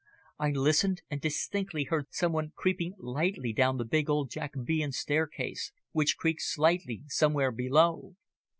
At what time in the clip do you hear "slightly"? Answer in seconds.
6.41-7.03